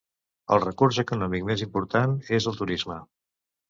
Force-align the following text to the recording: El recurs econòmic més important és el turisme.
El 0.55 0.63
recurs 0.63 0.99
econòmic 1.05 1.47
més 1.51 1.65
important 1.69 2.19
és 2.43 2.53
el 2.53 2.63
turisme. 2.65 3.03